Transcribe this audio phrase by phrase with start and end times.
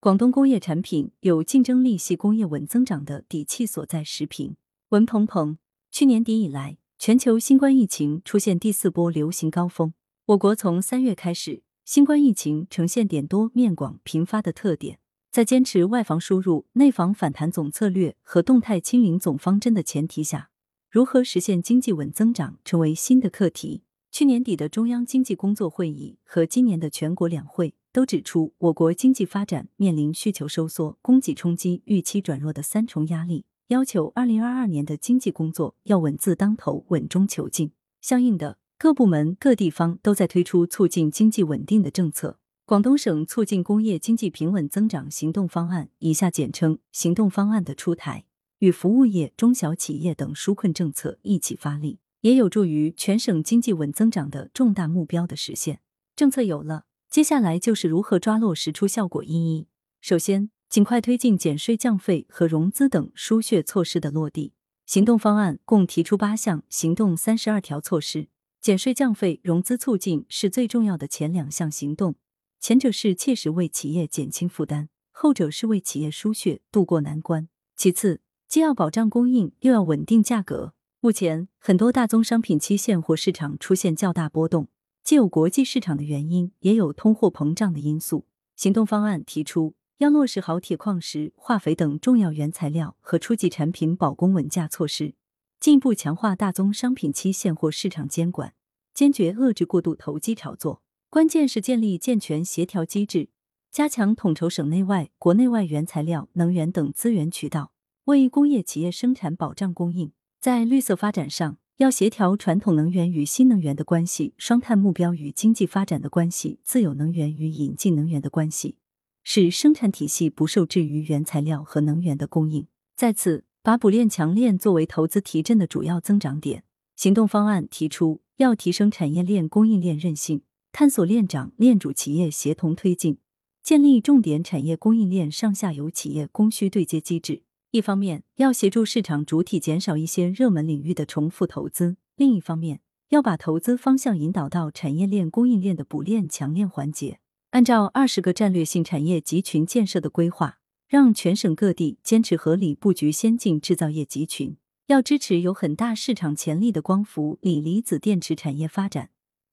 [0.00, 4.04] 广东工业产品有竞争力系工业稳增长的底气所在。
[4.04, 4.54] 时评
[4.90, 5.58] 文鹏鹏，
[5.90, 9.92] 去年底以来，全球新冠疫情出现第四波流行高峰。
[10.26, 15.00] 我国从三月开始，新冠疫情呈现点多面广频发的特点。
[15.32, 20.50] 在坚持外防输入、内防反弹总策略和动态清零总方针的前提下，
[20.88, 23.82] 如何实现经济稳增长成为新的课题。
[24.12, 37.72] 去年底的中央经济工作会议和今年的全国两会都指出，我国经济发展面临需求收缩、供给冲击、预期转弱的三重压力，要求二零二二年的经济工作要稳字当头、稳中求进。
[38.00, 42.38] 相应的，各部门各地方都在推出促进经济稳定的政策。
[42.64, 48.26] 广东省促进工业经济平稳增长行动方案（以下简称“行动方案”）的出台，
[48.58, 51.98] 与服务业、中小企业等纾困政策一起发力。
[52.20, 55.80] 也有助于全省经济稳增长的重大目标的实现。
[56.14, 59.66] 政策有了，接下来就是如何抓落实出效果一一。
[60.00, 64.52] 首先，尽快推进减税降费和融资等输血措施的落地。
[64.84, 68.28] 行动方案共提出八项行动三十二条措施，
[68.60, 72.16] 减税降费、融资促进是最重要的前两项行动。
[72.60, 77.48] 前者是切实为企业减轻负担，后者是为企业输血渡过难关。
[77.74, 80.74] 其次，既要保障供应，又要稳定价格。
[81.00, 84.68] 目前，很多大宗商品期现货市场出现较大波动，
[85.08, 88.26] 既有国际市场的原因，也有通货膨胀的因素。
[88.56, 95.14] 行动方案提出，要落实好铁矿石、化肥等重要原材料和初级产品保供稳价措施，
[95.58, 98.52] 进一步强化大宗商品期现货市场监管，
[98.92, 100.82] 坚决遏制过度投机炒作。
[101.08, 103.30] 关键是建立健全协调机制，
[103.70, 107.72] 加强统筹省内外、国内外原材料、能源等资源渠道，
[108.04, 110.12] 为工业企业生产保障供应。
[110.38, 118.74] 在绿色发展上，要协调传统能源与新能源的关系、双碳目标与经济发展的关系、自有能源与引进能源的关系，
[119.22, 122.66] 使生产体系不受制于原材料和能源的供应。
[122.96, 126.64] 再次，把补链强链作为投资提振的主要增长点。
[126.96, 130.42] 行动方案提出，要提升产业链供应链韧性，
[130.72, 133.18] 探索链长链主企业协同推进，
[133.62, 137.42] 建立重点产业供应链上下游企业供需对接机制。
[137.70, 142.80] 一方面要协助市场主体减少一些热门领域的重复投资，另一方面
[143.10, 147.20] 要把投资方向引导到产业链供应链的补链强链环节。
[147.50, 154.56] 按照二十个战略性产业集群建设的规划，让全省各地坚持合理布局先进制造业集群。
[154.86, 159.10] 要支持有很大市场潜力的光伏、锂离子电池产业发展。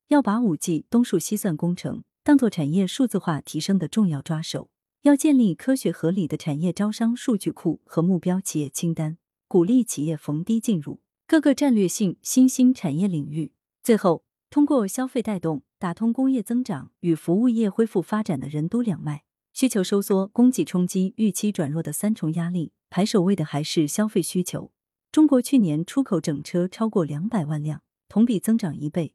[0.07, 4.69] 要把五 G、东数西算工程当做产业数字化提升的重要抓手。
[5.05, 13.51] 要建立科学合理的产业招商数据库和目标企业清单，鼓励企业逢低进入各个战略性新兴产业领域。
[13.83, 19.25] 最后，通过消费带动，打通工业增长与服务业恢复发展的任督两脉。
[19.53, 24.71] 需求收缩、供给冲击、预期转弱的三重压力，排首位的还是消费需求。
[25.11, 29.13] 中国去年出口整车超过两百万辆，同比增长一倍，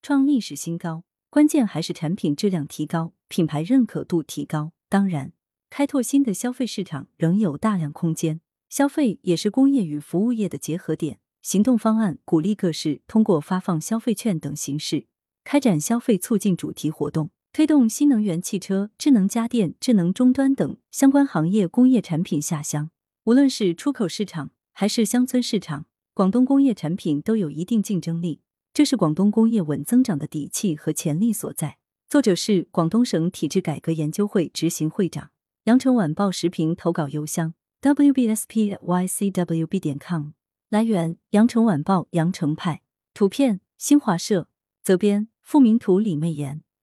[0.00, 1.02] 创历史新高。
[1.28, 4.70] 关键还是产品质量提高，品牌认可度提高。
[4.88, 5.32] 当然，
[5.68, 8.40] 开拓新的消费市场仍有大量空间。
[8.68, 11.18] 消费也是工业与服务业的结合点。
[11.42, 15.06] 行动方案鼓励各市通过发放消费券等形式，
[15.44, 22.90] 开展消费促进主题活动，推动新能源汽车、智能家电、智能终端等相关行业工业产品下乡。
[23.24, 28.40] 无论是出口市场还是乡村市场，广东工业产品都有一定竞争力，
[28.74, 31.78] 这是广东工业稳增长的底气和潜力所在。
[32.08, 35.30] 作者是广东省体制改革研究会执行会长。
[35.64, 40.28] 羊城晚报时评投稿邮箱：wbspycwb 点 com。
[40.68, 42.82] 来源：羊城晚报羊城派。
[43.12, 44.48] 图片：新华社。
[44.84, 46.62] 责编：付明图，李媚妍。